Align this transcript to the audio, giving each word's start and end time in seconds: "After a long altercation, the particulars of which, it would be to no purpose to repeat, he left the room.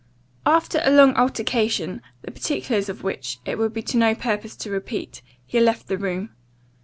"After 0.47 0.81
a 0.83 0.89
long 0.89 1.13
altercation, 1.13 2.01
the 2.23 2.31
particulars 2.31 2.89
of 2.89 3.03
which, 3.03 3.37
it 3.45 3.59
would 3.59 3.71
be 3.71 3.83
to 3.83 3.97
no 3.97 4.15
purpose 4.15 4.55
to 4.55 4.71
repeat, 4.71 5.21
he 5.45 5.59
left 5.59 5.87
the 5.87 5.97
room. 5.99 6.31